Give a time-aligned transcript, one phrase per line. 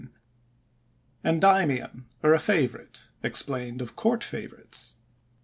[1.23, 3.09] —ENDYMION, OR A FAVORITE.
[3.21, 4.95] EXPLAINED OF COURT FAVORITES.